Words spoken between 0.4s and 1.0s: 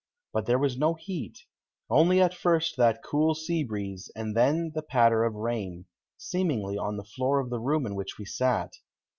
there was no